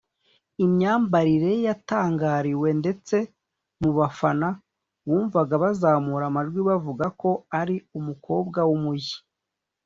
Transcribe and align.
Imyambarire 0.65 1.49
ye 1.55 1.63
yatangariwe 1.67 2.69
ndetse 2.81 3.15
mu 3.81 3.91
bafana 3.97 4.47
wumvaga 5.07 5.55
bazamura 5.63 6.23
amajwi 6.27 6.59
bavuga 6.69 7.05
ko 7.21 7.29
’ari 7.59 7.75
umukobwa 7.97 8.59
w’umujyi’ 8.69 9.19